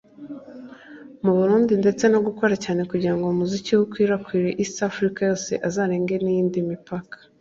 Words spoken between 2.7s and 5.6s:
kugira ngo umuziki we ukwirakwire East Africa yose